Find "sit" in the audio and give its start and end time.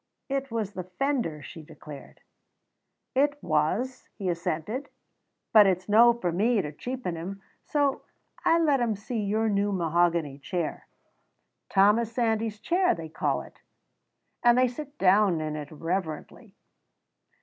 14.67-14.97